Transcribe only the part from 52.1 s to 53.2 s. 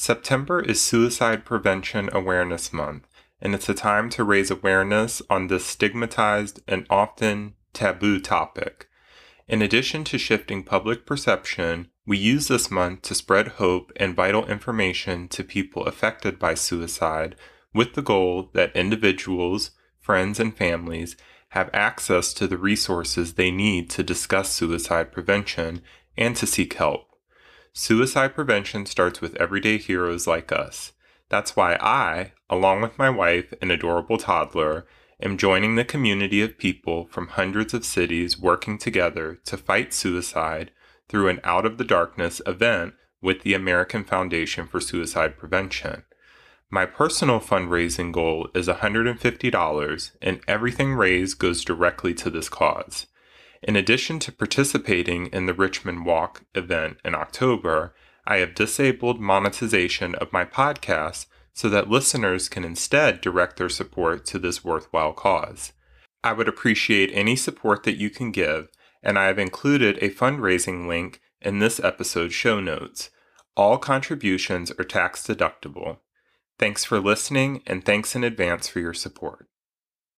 to this cause.